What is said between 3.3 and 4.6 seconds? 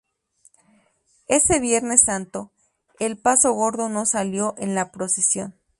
Gordo no salió